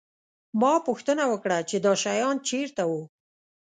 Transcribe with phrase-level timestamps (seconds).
[0.61, 3.01] ما پوښتنه وکړه چې دا شیان چېرته وو